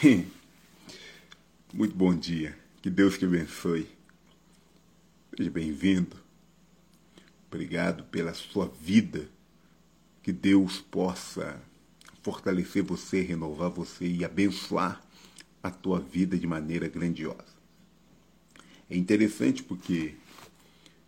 [1.74, 2.56] Muito bom dia.
[2.80, 3.86] Que Deus te abençoe.
[5.36, 6.16] Seja bem-vindo.
[7.48, 9.28] Obrigado pela sua vida.
[10.22, 11.60] Que Deus possa
[12.22, 15.02] fortalecer você, renovar você e abençoar
[15.62, 17.60] a tua vida de maneira grandiosa.
[18.88, 20.14] É interessante porque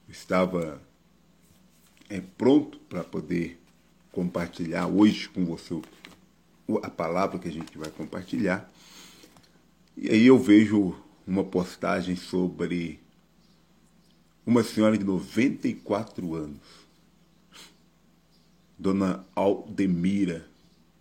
[0.07, 0.83] eu estava
[2.11, 3.59] é, pronto para poder
[4.11, 5.81] compartilhar hoje com você
[6.79, 8.71] a palavra que a gente vai compartilhar.
[9.97, 10.95] E aí eu vejo
[11.27, 13.01] uma postagem sobre
[14.45, 16.61] uma senhora de 94 anos,
[18.79, 20.49] Dona Aldemira,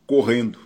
[0.05, 0.59] correndo.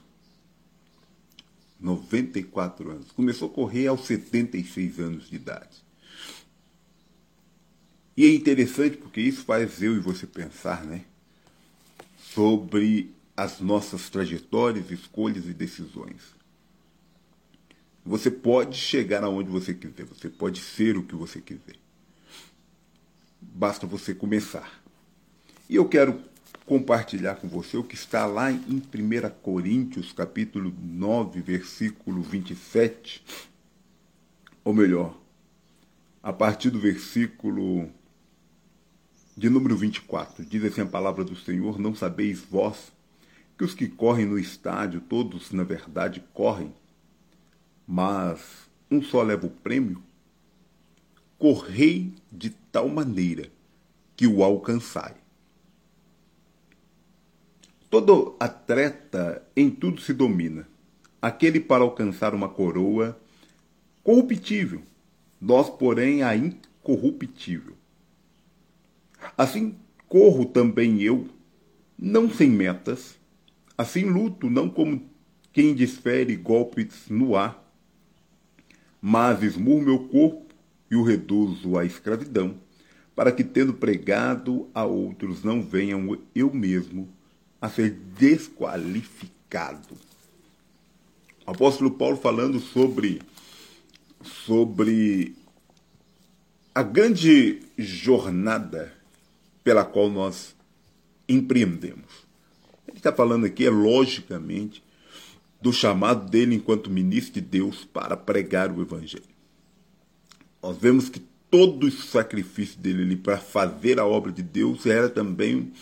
[1.79, 3.11] 94 anos.
[3.11, 5.85] Começou a correr aos 76 anos de idade.
[8.17, 11.03] E é interessante porque isso faz eu e você pensar, né?
[12.17, 16.35] Sobre as nossas trajetórias, escolhas e decisões.
[18.05, 21.75] Você pode chegar aonde você quiser, você pode ser o que você quiser.
[23.41, 24.81] Basta você começar.
[25.67, 26.21] E eu quero
[26.65, 28.81] compartilhar com você o que está lá em 1
[29.41, 33.23] Coríntios, capítulo 9, versículo 27.
[34.63, 35.17] Ou melhor,
[36.21, 37.89] a partir do versículo
[39.35, 40.45] de número 24.
[40.45, 42.91] Diz assim a palavra do Senhor: Não sabeis vós
[43.57, 46.73] que os que correm no estádio, todos na verdade correm,
[47.87, 50.01] mas um só leva o prêmio?
[51.37, 53.49] Correi de tal maneira
[54.15, 55.15] que o alcançai.
[57.89, 60.67] Todo atleta em tudo se domina.
[61.21, 63.19] Aquele para alcançar uma coroa
[64.03, 64.83] corruptível,
[65.39, 67.75] nós, porém, a incorruptível.
[69.37, 69.75] Assim
[70.07, 71.27] corro também eu,
[71.97, 73.17] não sem metas,
[73.77, 75.09] assim luto, não como
[75.51, 77.63] quem desfere golpes no ar,
[79.01, 80.53] mas esmurro meu corpo
[80.89, 82.55] e o reduzo à escravidão,
[83.15, 87.07] para que, tendo pregado a outros, não venham eu mesmo
[87.61, 89.95] a ser desqualificado.
[91.47, 93.21] O apóstolo Paulo falando sobre,
[94.23, 95.35] sobre
[96.73, 98.93] a grande jornada
[99.63, 100.55] pela qual nós
[101.29, 102.24] empreendemos.
[102.95, 104.81] Ele está falando aqui, é logicamente,
[105.61, 109.35] do chamado dele enquanto ministro de Deus para pregar o Evangelho.
[110.63, 111.19] Nós vemos que
[111.51, 115.73] todo o sacrifício dele para fazer a obra de Deus era também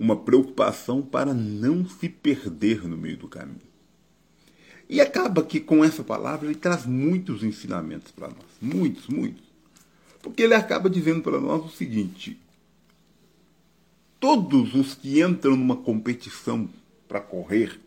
[0.00, 3.68] uma preocupação para não se perder no meio do caminho.
[4.88, 8.48] E acaba que com essa palavra ele traz muitos ensinamentos para nós.
[8.60, 9.44] Muitos, muitos.
[10.20, 12.36] Porque ele acaba dizendo para nós o seguinte:
[14.20, 16.68] todos os que entram numa competição
[17.06, 17.80] para correr,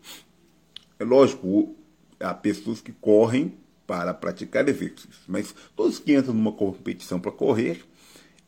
[0.98, 1.74] é lógico,
[2.18, 3.54] há pessoas que correm
[3.86, 7.84] para praticar exercícios, mas todos que entram numa competição para correr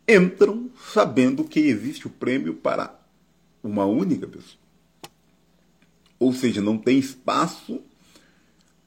[0.07, 2.99] entram sabendo que existe o prêmio para
[3.63, 4.63] uma única pessoa.
[6.19, 7.83] Ou seja, não tem espaço,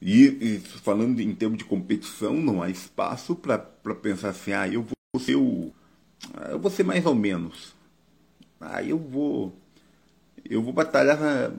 [0.02, 4.84] e, e falando em termos de competição, não há espaço para pensar assim, ah, eu
[4.84, 5.72] vou ser o.
[6.50, 7.76] Eu vou ser mais ou menos.
[8.60, 9.56] Ah, eu vou.
[10.44, 11.52] Eu vou batalhar.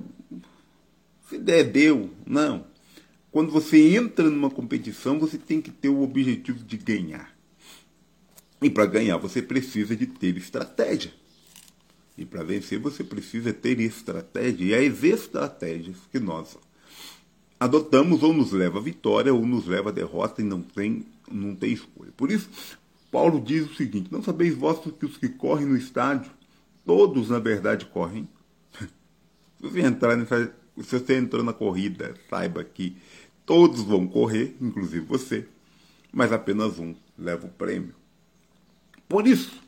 [1.28, 2.10] Se der, deu.
[2.26, 2.64] Não.
[3.30, 7.36] Quando você entra numa competição, você tem que ter o objetivo de ganhar.
[8.60, 11.12] E para ganhar, você precisa de ter estratégia.
[12.16, 14.64] E para vencer, você precisa ter estratégia.
[14.64, 16.56] E as estratégias que nós
[17.60, 21.54] adotamos ou nos leva à vitória ou nos leva à derrota e não tem, não
[21.54, 22.10] tem escolha.
[22.16, 22.48] Por isso,
[23.10, 26.30] Paulo diz o seguinte: Não sabeis vós que os que correm no estádio
[26.88, 28.26] Todos, na verdade, correm.
[28.80, 28.88] Se
[29.60, 32.96] você entrar se você entrou na corrida, saiba que
[33.44, 35.46] todos vão correr, inclusive você,
[36.10, 37.94] mas apenas um leva o prêmio.
[39.06, 39.60] Por isso,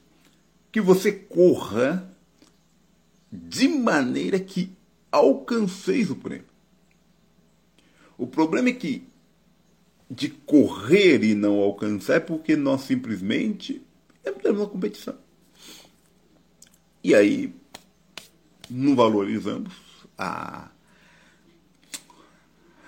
[0.73, 2.11] que você corra
[3.31, 4.73] de maneira que
[5.13, 6.47] alcanceis o prêmio.
[8.17, 9.07] O problema é que
[10.11, 13.83] de correr e não alcançar é porque nós simplesmente
[14.25, 15.30] entramos na competição.
[17.03, 17.55] E aí
[18.69, 19.73] não valorizamos
[20.17, 20.69] a,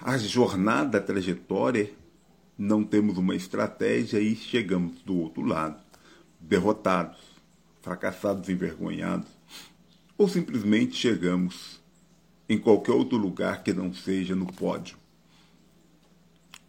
[0.00, 1.91] a jornada, a trajetória,
[2.59, 5.82] não temos uma estratégia e chegamos do outro lado,
[6.38, 7.19] derrotados,
[7.81, 9.29] fracassados, envergonhados,
[10.17, 11.81] ou simplesmente chegamos
[12.49, 14.97] em qualquer outro lugar que não seja no pódio.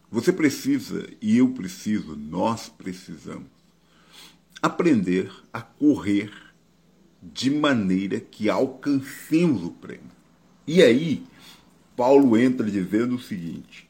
[0.10, 3.50] Você precisa, e eu preciso, nós precisamos,
[4.62, 6.32] aprender a correr
[7.32, 10.12] de maneira que alcancemos o prêmio.
[10.68, 11.24] E aí,
[11.96, 13.90] Paulo entra dizendo o seguinte: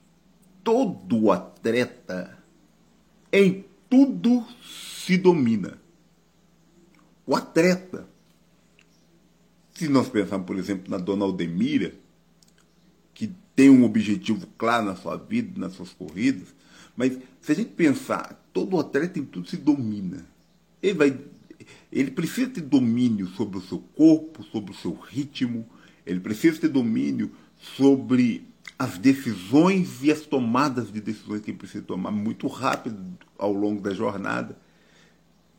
[0.64, 2.38] todo atleta
[3.32, 5.80] em tudo se domina.
[7.26, 8.08] O atleta.
[9.74, 11.96] Se nós pensarmos, por exemplo, na dona Aldemira,
[13.14, 16.54] que tem um objetivo claro na sua vida, nas suas corridas,
[16.96, 20.26] mas se a gente pensar, todo atleta em tudo se domina.
[20.82, 21.20] Ele vai
[21.92, 25.66] ele precisa ter domínio sobre o seu corpo, sobre o seu ritmo,
[26.06, 31.84] ele precisa ter domínio sobre as decisões e as tomadas de decisões que ele precisa
[31.84, 32.98] tomar muito rápido
[33.38, 34.58] ao longo da jornada.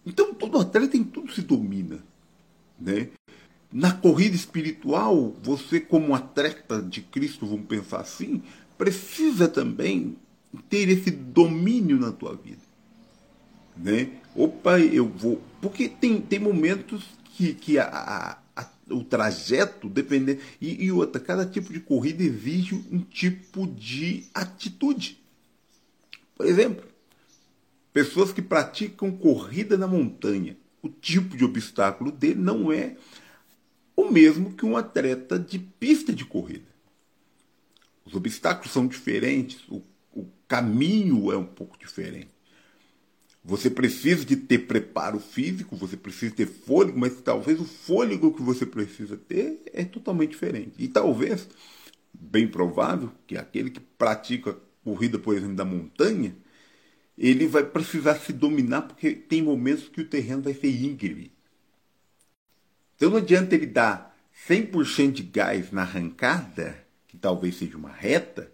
[0.05, 2.05] Então, todo atleta em tudo se domina.
[2.79, 3.09] Né?
[3.73, 8.43] Na corrida espiritual, você, como atleta de Cristo, vamos pensar assim,
[8.77, 10.17] precisa também
[10.69, 12.63] ter esse domínio na tua vida.
[13.77, 14.11] Né?
[14.35, 15.41] Opa, eu vou.
[15.61, 17.05] Porque tem, tem momentos
[17.37, 20.41] que, que a, a, o trajeto, dependendo.
[20.61, 25.19] E, e outra, cada tipo de corrida exige um tipo de atitude.
[26.37, 26.85] Por exemplo,
[27.93, 30.57] pessoas que praticam corrida na montanha.
[30.83, 32.97] O tipo de obstáculo dele não é
[33.97, 36.75] o mesmo que um atleta de pista de corrida.
[38.05, 39.83] Os obstáculos são diferentes, o,
[40.13, 42.34] o caminho é um pouco diferente.
[43.45, 48.41] Você precisa de ter preparo físico, você precisa ter fôlego, mas talvez o fôlego que
[48.41, 50.73] você precisa ter é totalmente diferente.
[50.79, 51.47] E talvez,
[52.15, 56.35] bem provável, que aquele que pratica corrida, por exemplo, da montanha,
[57.19, 61.31] ele vai precisar se dominar porque tem momentos que o terreno vai ser íngreme.
[62.97, 64.17] Então não adianta ele dar
[64.49, 68.51] 100% de gás na arrancada, que talvez seja uma reta,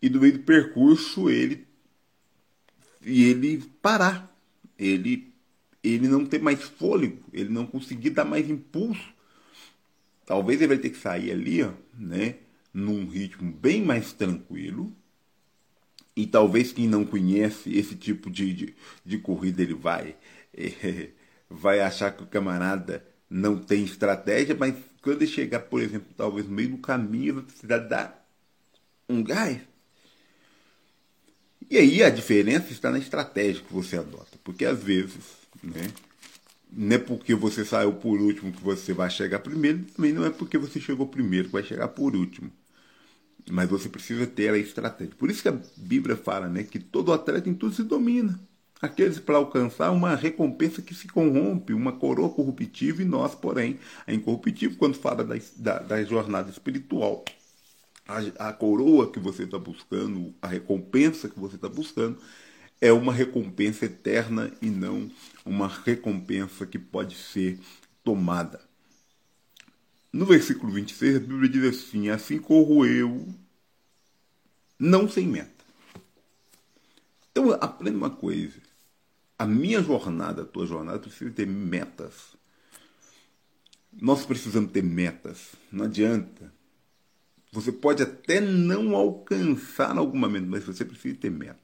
[0.00, 1.68] e no meio do percurso ele
[3.04, 4.34] e ele parar,
[4.78, 5.30] ele
[5.82, 9.14] ele não ter mais fôlego, ele não conseguir dar mais impulso.
[10.26, 12.36] Talvez ele vai ter que sair ali, ó, né,
[12.72, 14.94] num ritmo bem mais tranquilo.
[16.14, 18.74] E talvez quem não conhece esse tipo de, de,
[19.04, 20.16] de corrida, ele vai,
[20.52, 21.10] é,
[21.48, 26.46] vai achar que o camarada não tem estratégia, mas quando ele chegar, por exemplo, talvez
[26.46, 28.28] no meio do caminho, vai precisar dar
[29.08, 29.60] um gás.
[31.68, 34.38] E aí a diferença está na estratégia que você adota.
[34.42, 35.24] Porque às vezes,
[35.62, 35.88] né,
[36.72, 40.30] não é porque você saiu por último que você vai chegar primeiro, também não é
[40.30, 42.50] porque você chegou primeiro que vai chegar por último.
[43.50, 45.14] Mas você precisa ter a estratégia.
[45.16, 48.38] Por isso que a Bíblia fala né, que todo atleta em tudo se domina.
[48.80, 54.12] Aqueles para alcançar uma recompensa que se corrompe, uma coroa corruptível, e nós, porém, a
[54.12, 57.24] incorruptível, quando fala da, da, da jornada espiritual
[58.10, 62.18] a, a coroa que você está buscando, a recompensa que você está buscando,
[62.80, 65.10] é uma recompensa eterna e não
[65.44, 67.58] uma recompensa que pode ser
[68.02, 68.60] tomada.
[70.12, 73.28] No versículo 26, a Bíblia diz assim: Assim corro eu,
[74.78, 75.64] não sem meta.
[77.30, 78.58] Então, aprenda uma coisa.
[79.38, 82.36] A minha jornada, a tua jornada, precisa ter metas.
[83.92, 85.52] Nós precisamos ter metas.
[85.70, 86.59] Não adianta
[87.52, 91.58] você pode até não alcançar alguma meta, mas você precisa ter meta.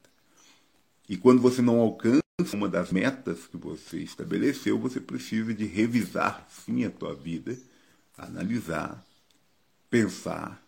[1.07, 2.21] E quando você não alcança
[2.53, 7.57] uma das metas que você estabeleceu, você precisa de revisar sim a tua vida,
[8.17, 9.05] analisar,
[9.89, 10.61] pensar.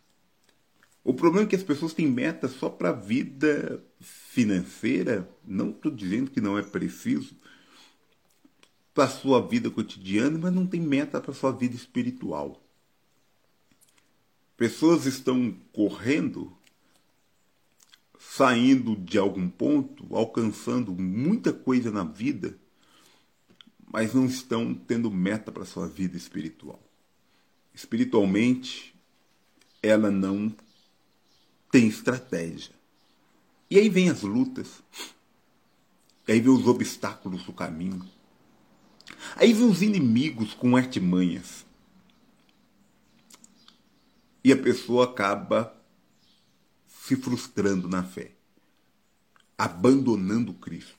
[1.04, 5.30] O problema é que as pessoas têm metas só para a vida financeira.
[5.46, 7.36] Não estou dizendo que não é preciso
[8.94, 12.62] para a sua vida cotidiana, mas não tem meta para a sua vida espiritual.
[14.60, 16.52] Pessoas estão correndo,
[18.20, 22.60] saindo de algum ponto, alcançando muita coisa na vida,
[23.90, 26.84] mas não estão tendo meta para sua vida espiritual.
[27.74, 28.94] Espiritualmente,
[29.82, 30.54] ela não
[31.72, 32.76] tem estratégia.
[33.72, 34.84] E aí vem as lutas.
[36.28, 38.06] E aí vem os obstáculos do caminho.
[39.38, 41.66] Aí vem os inimigos com artimanhas
[44.44, 45.76] e a pessoa acaba
[46.88, 48.32] se frustrando na fé,
[49.58, 50.96] abandonando Cristo,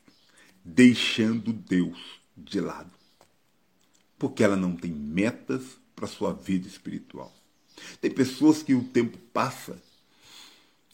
[0.65, 2.91] deixando Deus de lado,
[4.19, 7.35] porque ela não tem metas para sua vida espiritual.
[8.01, 9.81] Tem pessoas que o tempo passa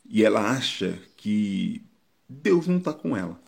[0.09, 1.83] e ela acha que
[2.29, 3.41] Deus não está com ela.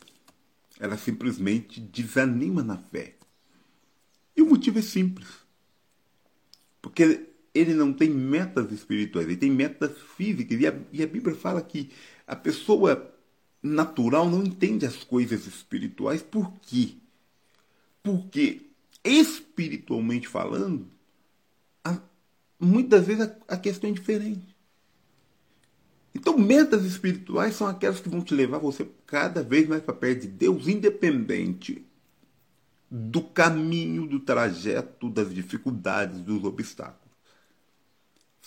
[0.79, 3.17] Ela simplesmente desanima na fé.
[4.37, 5.29] E o motivo é simples.
[6.81, 10.61] Porque ele não tem metas espirituais, ele tem metas físicas.
[10.61, 11.91] E a, e a Bíblia fala que
[12.27, 13.15] a pessoa
[13.63, 16.23] natural não entende as coisas espirituais.
[16.23, 16.95] Por quê?
[18.03, 18.63] Porque,
[19.05, 20.87] espiritualmente falando,
[21.85, 21.99] a,
[22.59, 24.57] muitas vezes a, a questão é diferente.
[26.15, 30.23] Então, metas espirituais são aquelas que vão te levar você cada vez mais para perto
[30.23, 31.85] de Deus, independente
[32.91, 37.08] do caminho, do trajeto, das dificuldades, dos obstáculos.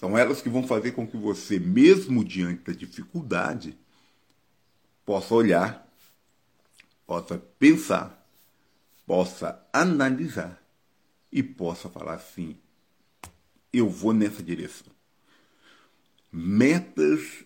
[0.02, 3.78] São elas que vão fazer com que você, mesmo diante da dificuldade,
[5.06, 5.88] possa olhar,
[7.06, 8.28] possa pensar,
[9.06, 10.60] possa analisar
[11.32, 12.58] e possa falar assim:
[13.72, 14.92] eu vou nessa direção.
[16.32, 17.44] Metas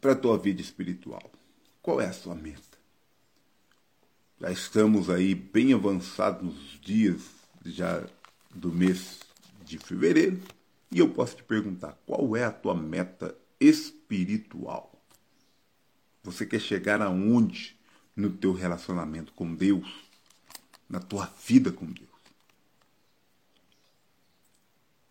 [0.00, 1.32] para a tua vida espiritual.
[1.82, 2.78] Qual é a sua meta?
[4.40, 7.22] Já estamos aí bem avançados nos dias
[7.64, 8.06] já
[8.54, 9.18] do mês
[9.64, 10.40] de fevereiro
[10.90, 14.92] e eu posso te perguntar, qual é a tua meta espiritual?
[16.22, 17.76] Você quer chegar aonde
[18.16, 19.86] no teu relacionamento com Deus,
[20.88, 22.08] na tua vida com Deus?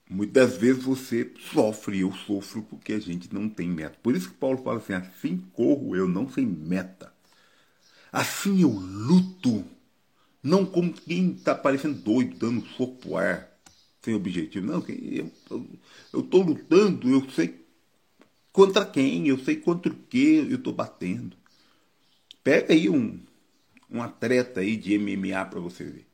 [0.10, 4.00] Muitas vezes você sofre, eu sofro, porque a gente não tem meta.
[4.02, 7.14] Por isso que Paulo fala assim: assim corro eu, não sem meta.
[8.12, 9.66] Assim eu luto,
[10.42, 13.52] não como quem está parecendo doido, dando soco ar,
[14.08, 14.66] sem objetivo.
[14.66, 14.86] Não,
[16.14, 17.66] eu estou lutando, eu sei
[18.54, 21.36] contra quem, eu sei contra o que eu estou batendo.
[22.42, 23.20] Pega aí um,
[23.92, 26.08] um atleta aí de MMA para você ver.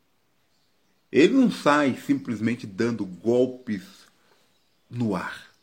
[1.12, 3.84] Ele não sai simplesmente dando golpes
[4.90, 5.54] no ar.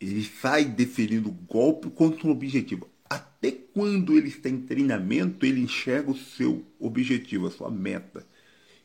[0.00, 2.88] Ele sai deferindo golpe contra um objetivo.
[3.08, 8.26] Até quando ele está em treinamento, ele enxerga o seu objetivo, a sua meta.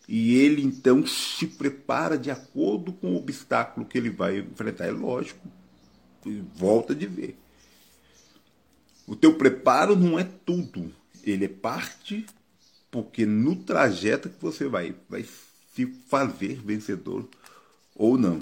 [0.08, 4.86] E ele então se prepara de acordo com o obstáculo que ele vai enfrentar.
[4.86, 5.46] É lógico,
[6.56, 7.38] volta de ver.
[9.06, 12.26] O teu preparo não é tudo, ele é parte
[12.90, 15.26] porque no trajeto que você vai, vai
[15.74, 17.28] se fazer vencedor
[17.96, 18.42] ou não.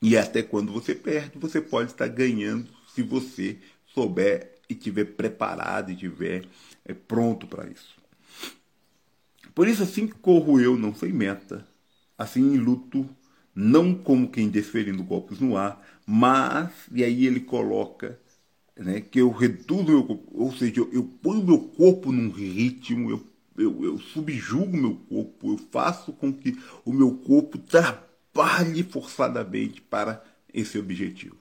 [0.00, 3.58] E até quando você perde, você pode estar ganhando se você
[3.92, 6.44] souber e tiver preparado e tiver
[6.84, 7.97] é, pronto para isso.
[9.58, 11.66] Por isso, assim corro eu, não sei meta,
[12.16, 13.04] assim luto,
[13.52, 18.20] não como quem desferindo golpes no ar, mas, e aí ele coloca
[18.76, 23.10] né, que eu reduzo meu corpo, ou seja, eu, eu ponho meu corpo num ritmo,
[23.10, 29.80] eu eu, eu subjugo meu corpo, eu faço com que o meu corpo trabalhe forçadamente
[29.80, 30.22] para
[30.54, 31.34] esse objetivo.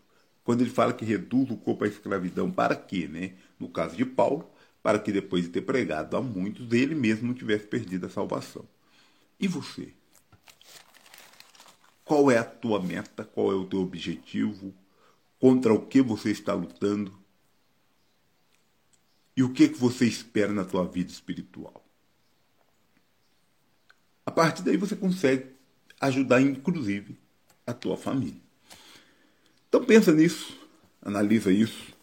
[0.43, 3.07] Quando ele fala que reduz o corpo à escravidão, para quê?
[3.07, 3.33] Né?
[3.59, 4.49] No caso de Paulo,
[4.81, 8.65] para que depois de ter pregado a muitos, ele mesmo tivesse perdido a salvação.
[9.39, 9.93] E você?
[12.03, 13.23] Qual é a tua meta?
[13.23, 14.73] Qual é o teu objetivo?
[15.39, 17.13] Contra o que você está lutando?
[19.35, 21.85] E o que, que você espera na tua vida espiritual?
[24.25, 25.51] A partir daí você consegue
[25.99, 27.17] ajudar, inclusive,
[27.65, 28.41] a tua família.
[29.67, 30.57] Então pensa nisso,
[31.01, 31.93] analisa isso.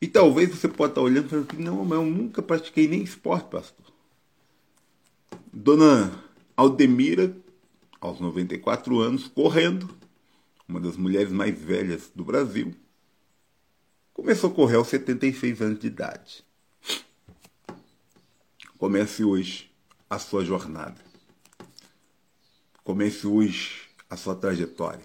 [0.00, 3.02] E talvez você possa estar olhando e falando que não, mas eu nunca pratiquei nem
[3.02, 3.86] esporte, pastor.
[5.52, 6.22] Dona
[6.56, 7.34] Aldemira,
[8.00, 9.88] aos 94 anos, correndo,
[10.68, 12.74] uma das mulheres mais velhas do Brasil,
[14.12, 16.44] começou a correr aos 76 anos de idade.
[18.76, 19.70] Comece hoje
[20.10, 21.00] a sua jornada.
[22.84, 25.04] Comece hoje a sua trajetória.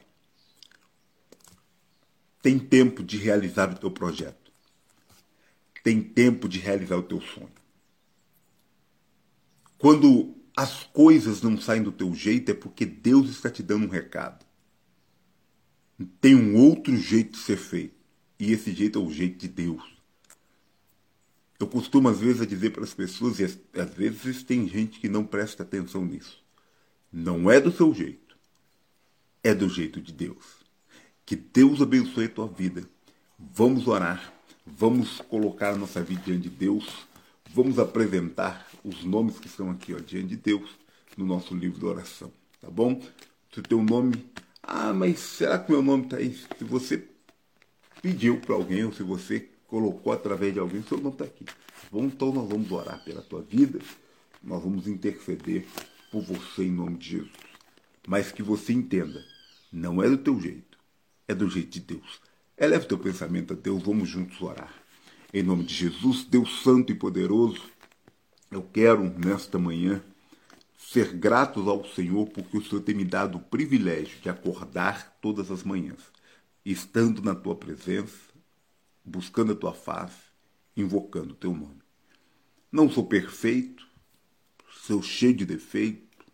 [2.41, 4.40] Tem tempo de realizar o teu projeto.
[5.83, 7.51] Tem tempo de realizar o teu sonho.
[9.77, 13.89] Quando as coisas não saem do teu jeito, é porque Deus está te dando um
[13.89, 14.45] recado.
[16.19, 17.95] Tem um outro jeito de ser feito.
[18.39, 19.83] E esse jeito é o jeito de Deus.
[21.59, 25.23] Eu costumo às vezes dizer para as pessoas, e às vezes tem gente que não
[25.23, 26.43] presta atenção nisso.
[27.11, 28.35] Não é do seu jeito,
[29.43, 30.43] é do jeito de Deus.
[31.23, 32.89] Que Deus abençoe a tua vida.
[33.37, 34.33] Vamos orar,
[34.65, 37.07] vamos colocar a nossa vida diante de Deus,
[37.53, 40.69] vamos apresentar os nomes que estão aqui ó, diante de Deus
[41.17, 43.01] no nosso livro de oração, tá bom?
[43.51, 44.13] Se o teu nome,
[44.63, 46.33] ah, mas será que meu nome está aí?
[46.57, 47.07] Se você
[48.01, 51.45] pediu para alguém ou se você colocou através de alguém, seu nome está aqui.
[51.91, 53.79] Bom, então nós vamos orar pela tua vida,
[54.41, 55.65] nós vamos interceder
[56.11, 57.31] por você em nome de Jesus.
[58.07, 59.23] Mas que você entenda,
[59.71, 60.77] não é do teu jeito,
[61.27, 62.21] é do jeito de Deus.
[62.61, 64.71] Eleve teu pensamento a Deus, vamos juntos orar.
[65.33, 67.63] Em nome de Jesus, Deus Santo e Poderoso,
[68.51, 69.99] eu quero nesta manhã
[70.77, 75.49] ser gratos ao Senhor porque o Senhor tem me dado o privilégio de acordar todas
[75.49, 76.03] as manhãs,
[76.63, 78.29] estando na tua presença,
[79.03, 80.21] buscando a tua face,
[80.77, 81.81] invocando o teu nome.
[82.71, 83.87] Não sou perfeito,
[84.83, 86.27] sou cheio de defeito,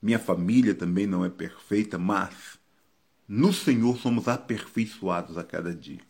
[0.00, 2.58] minha família também não é perfeita, mas
[3.28, 6.00] no Senhor somos aperfeiçoados a cada dia.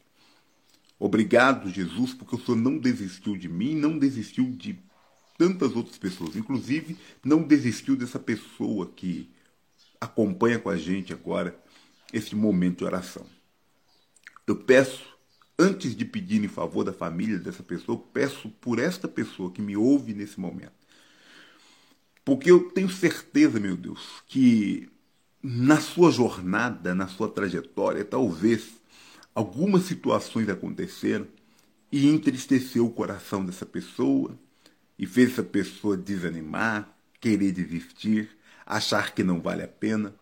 [0.98, 4.78] Obrigado, Jesus, porque o Senhor não desistiu de mim, não desistiu de
[5.36, 6.36] tantas outras pessoas.
[6.36, 9.30] Inclusive, não desistiu dessa pessoa que
[10.00, 11.58] acompanha com a gente agora
[12.12, 13.26] esse momento de oração.
[14.46, 15.04] Eu peço,
[15.58, 19.76] antes de pedir em favor da família dessa pessoa, peço por esta pessoa que me
[19.76, 20.72] ouve nesse momento.
[22.24, 24.88] Porque eu tenho certeza, meu Deus, que
[25.46, 28.80] na sua jornada, na sua trajetória, talvez
[29.34, 31.26] algumas situações aconteceram
[31.92, 34.38] e entristeceu o coração dessa pessoa
[34.98, 38.30] e fez essa pessoa desanimar, querer desistir,
[38.64, 40.14] achar que não vale a pena.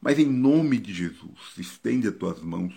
[0.00, 2.74] Mas em nome de Jesus, estende as tuas mãos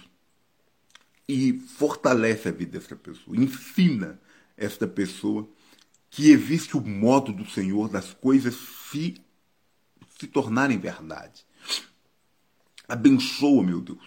[1.27, 3.35] e fortalece a vida dessa pessoa.
[3.35, 4.21] Ensina
[4.55, 5.49] esta pessoa
[6.11, 8.53] que existe o modo do Senhor das coisas
[8.91, 9.15] se,
[10.19, 11.43] se tornarem verdade.
[12.91, 14.03] Abençoa, meu Deus,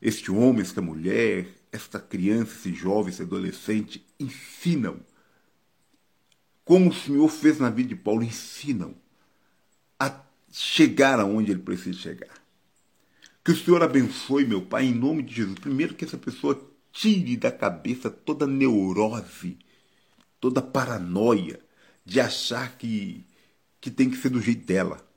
[0.00, 4.06] este homem, esta mulher, esta criança, esse jovem, esse adolescente.
[4.20, 5.00] Ensinam.
[6.64, 8.94] Como o Senhor fez na vida de Paulo, ensinam
[9.98, 12.40] a chegar aonde ele precisa chegar.
[13.44, 15.58] Que o Senhor abençoe, meu Pai, em nome de Jesus.
[15.58, 19.58] Primeiro, que essa pessoa tire da cabeça toda neurose,
[20.38, 21.58] toda paranoia
[22.04, 23.26] de achar que,
[23.80, 25.09] que tem que ser do jeito dela.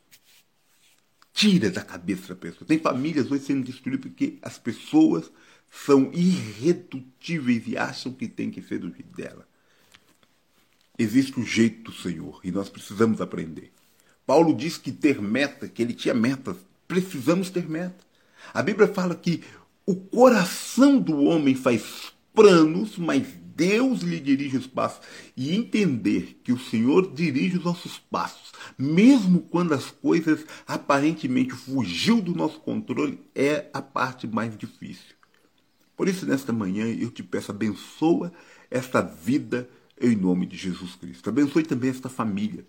[1.33, 2.67] Tira da cabeça da pessoa.
[2.67, 5.31] Tem famílias hoje sendo destruídas porque as pessoas
[5.71, 9.47] são irredutíveis e acham que tem que ser do jeito dela.
[10.97, 13.71] Existe o jeito do Senhor e nós precisamos aprender.
[14.25, 16.55] Paulo diz que ter meta, que ele tinha metas,
[16.87, 18.05] precisamos ter meta.
[18.53, 19.43] A Bíblia fala que
[19.85, 25.01] o coração do homem faz planos, mas Deus lhe dirige os passos.
[25.35, 32.21] E entender que o Senhor dirige os nossos passos, mesmo quando as coisas aparentemente fugiu
[32.21, 35.15] do nosso controle, é a parte mais difícil.
[35.95, 38.33] Por isso, nesta manhã, eu te peço, abençoa
[38.69, 39.69] esta vida
[40.01, 41.29] em nome de Jesus Cristo.
[41.29, 42.65] Abençoe também esta família.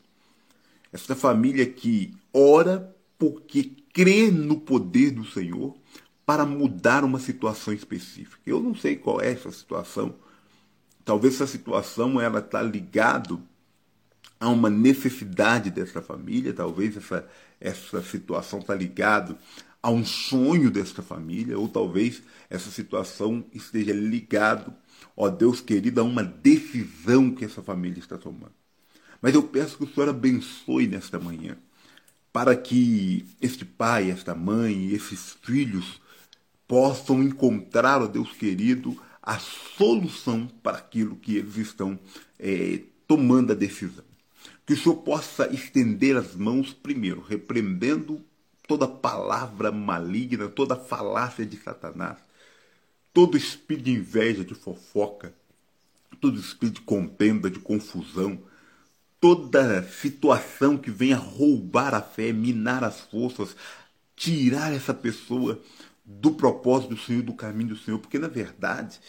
[0.93, 5.75] Esta família que ora porque crê no poder do Senhor
[6.27, 8.39] para mudar uma situação específica.
[8.47, 10.15] Eu não sei qual é essa situação.
[11.05, 13.43] Talvez essa situação ela está ligado
[14.41, 16.53] a uma necessidade dessa família.
[16.53, 17.29] Talvez essa
[17.65, 19.39] essa situação está ligado
[19.83, 24.73] a um sonho dessa família, ou talvez essa situação esteja ligado,
[25.17, 28.53] ó Deus querido, a uma decisão que essa família está tomando.
[29.21, 31.57] Mas eu peço que o Senhor abençoe nesta manhã
[32.33, 36.01] para que este pai, esta mãe, esses filhos
[36.67, 41.99] possam encontrar, ó Deus querido, a solução para aquilo que eles estão
[42.39, 44.05] é, tomando a decisão.
[44.67, 48.23] Que o Senhor possa estender as mãos, primeiro, repreendendo
[48.69, 52.19] toda palavra maligna, toda falácia de Satanás,
[53.15, 55.33] todo espírito de inveja, de fofoca,
[56.21, 58.39] todo espírito de contenda, de confusão,
[59.19, 63.57] toda situação que venha roubar a fé, minar as forças,
[64.15, 65.59] tirar essa pessoa
[66.05, 69.01] do propósito do Senhor, do caminho do Senhor, porque na verdade,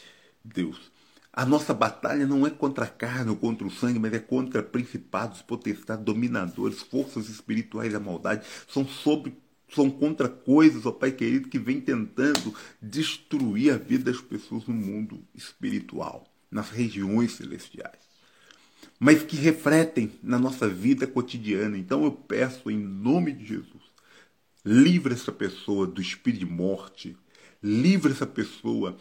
[0.43, 0.91] Deus,
[1.33, 4.63] a nossa batalha não é contra a carne ou contra o sangue, mas é contra
[4.63, 11.49] principados, potestades, dominadores, forças espirituais da maldade, são sobre são contra coisas, ó Pai querido,
[11.49, 18.05] que vem tentando destruir a vida das pessoas no mundo espiritual, nas regiões celestiais
[18.99, 21.77] mas que refletem na nossa vida cotidiana.
[21.77, 23.84] Então eu peço em nome de Jesus,
[24.65, 27.15] livre essa pessoa do espírito de morte,
[27.61, 28.97] livre essa pessoa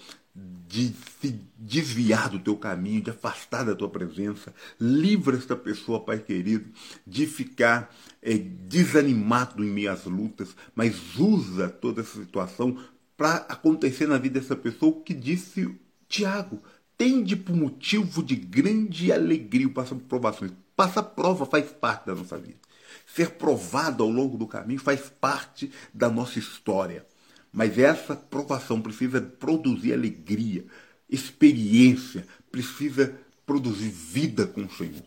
[0.67, 4.53] de se desviar do teu caminho, de afastar da tua presença.
[4.81, 6.69] Livra esta pessoa, Pai querido,
[7.07, 12.77] de ficar é, desanimado em minhas lutas, mas usa toda essa situação
[13.17, 15.73] para acontecer na vida dessa pessoa o que disse
[16.09, 16.61] Tiago
[16.99, 20.53] tende por motivo de grande alegria passar por provações.
[20.77, 22.59] Passar prova faz parte da nossa vida.
[23.07, 27.07] Ser provado ao longo do caminho faz parte da nossa história.
[27.53, 30.65] Mas essa provação precisa produzir alegria,
[31.09, 33.15] experiência, precisa
[33.47, 35.05] produzir vida com o Senhor.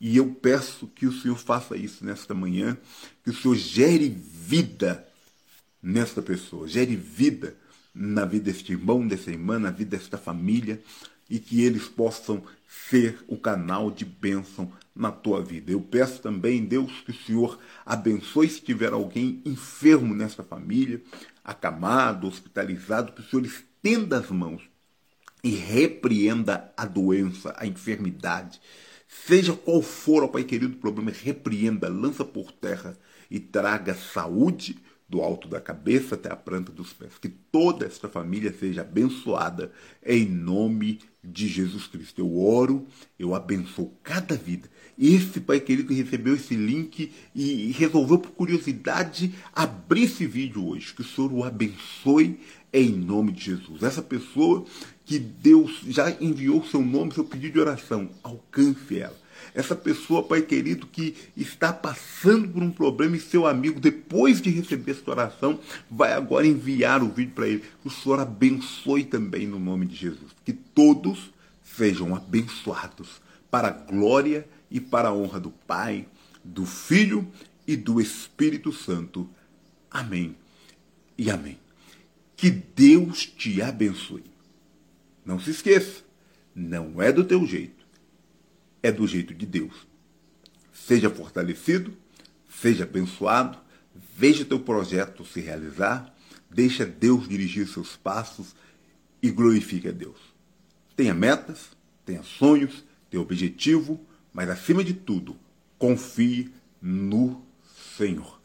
[0.00, 2.76] E eu peço que o Senhor faça isso nesta manhã,
[3.24, 5.06] que o Senhor gere vida
[5.82, 7.56] nesta pessoa, gere vida
[7.94, 10.80] na vida deste irmão, dessa irmã, na vida desta família,
[11.28, 12.42] e que eles possam
[12.90, 15.70] ser o canal de bênção na tua vida.
[15.70, 21.00] Eu peço também, Deus, que o Senhor abençoe se tiver alguém enfermo nessa família,
[21.44, 24.60] acamado, hospitalizado, que o Senhor estenda as mãos
[25.42, 28.60] e repreenda a doença, a enfermidade.
[29.06, 32.98] Seja qual for, ó Pai querido, o problema, repreenda, lança por terra
[33.30, 37.12] e traga saúde, do alto da cabeça até a planta dos pés.
[37.18, 39.72] Que toda esta família seja abençoada
[40.04, 42.20] em nome de Jesus Cristo.
[42.20, 42.86] Eu oro,
[43.18, 44.68] eu abençoo cada vida.
[44.98, 50.92] Esse pai querido que recebeu esse link e resolveu, por curiosidade, abrir esse vídeo hoje.
[50.92, 52.38] Que o Senhor o abençoe
[52.72, 53.82] em nome de Jesus.
[53.82, 54.64] Essa pessoa
[55.06, 60.42] que Deus já enviou seu nome, seu pedido de oração, alcance ela essa pessoa, Pai
[60.42, 65.60] querido, que está passando por um problema e seu amigo, depois de receber essa oração,
[65.90, 67.64] vai agora enviar o vídeo para ele.
[67.82, 70.32] Que o Senhor abençoe também no nome de Jesus.
[70.44, 71.30] Que todos
[71.62, 73.20] sejam abençoados
[73.50, 76.06] para a glória e para a honra do Pai,
[76.44, 77.26] do Filho
[77.66, 79.28] e do Espírito Santo.
[79.90, 80.36] Amém
[81.16, 81.58] e amém.
[82.36, 84.24] Que Deus te abençoe.
[85.24, 86.02] Não se esqueça,
[86.54, 87.77] não é do teu jeito
[88.82, 89.86] é do jeito de Deus.
[90.72, 91.92] Seja fortalecido,
[92.48, 93.58] seja abençoado,
[94.16, 96.14] veja teu projeto se realizar,
[96.50, 98.54] deixa Deus dirigir seus passos
[99.22, 100.18] e glorifique a Deus.
[100.96, 101.70] Tenha metas,
[102.04, 104.00] tenha sonhos, tenha objetivo,
[104.32, 105.36] mas acima de tudo,
[105.78, 107.42] confie no
[107.96, 108.40] Senhor.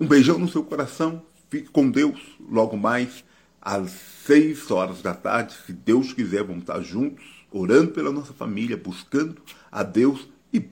[0.00, 3.24] Um beijão no seu coração, fique com Deus logo mais
[3.60, 3.90] às
[4.26, 9.40] seis horas da tarde, se Deus quiser, vamos estar juntos orando pela nossa família, buscando
[9.70, 10.68] a Deus e,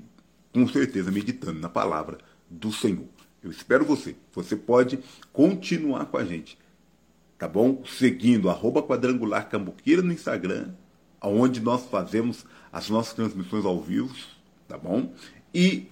[0.52, 2.18] com certeza, meditando na palavra
[2.50, 3.06] do Senhor.
[3.42, 4.16] Eu espero você.
[4.34, 4.98] Você pode
[5.32, 6.58] continuar com a gente,
[7.38, 7.82] tá bom?
[7.86, 10.70] Seguindo arroba quadrangular cambuqueira no Instagram,
[11.22, 14.12] onde nós fazemos as nossas transmissões ao vivo,
[14.66, 15.12] tá bom?
[15.54, 15.86] E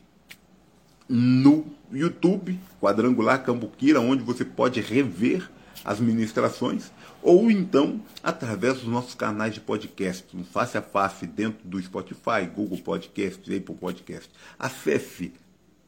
[1.09, 5.48] no YouTube, Quadrangular Cambuquira, onde você pode rever
[5.85, 6.90] as ministrações,
[7.22, 12.46] ou então através dos nossos canais de podcast, no Face a Face, dentro do Spotify,
[12.54, 14.30] Google Podcast, Apple Podcast.
[14.59, 15.33] Acesse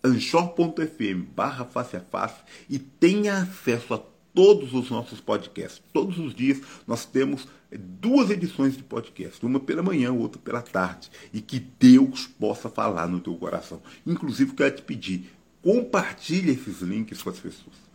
[0.05, 4.01] anchor.fm barra face a face e tenha acesso a
[4.35, 5.83] todos os nossos podcasts.
[5.93, 11.11] Todos os dias nós temos duas edições de podcast, uma pela manhã, outra pela tarde,
[11.33, 13.81] e que Deus possa falar no teu coração.
[14.07, 15.31] Inclusive, quero te pedir,
[15.63, 17.92] compartilhe esses links com as pessoas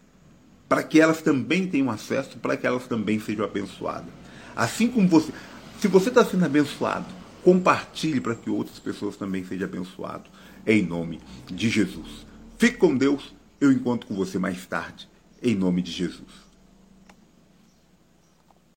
[0.67, 4.11] para que elas também tenham acesso, para que elas também sejam abençoadas.
[4.55, 5.31] Assim como você,
[5.79, 7.05] se você está sendo abençoado,
[7.43, 10.27] compartilhe para que outras pessoas também sejam abençoadas,
[10.65, 12.25] em nome de Jesus.
[12.57, 15.07] Fique com Deus, eu encontro com você mais tarde,
[15.41, 16.46] em nome de Jesus.